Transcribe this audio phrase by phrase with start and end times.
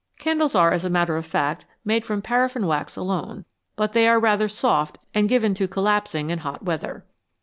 [0.17, 4.19] Candles are, as a matter of fact, made from paraffin wax alone, but they are
[4.19, 7.05] rather soft and given to collapsing in hot weather.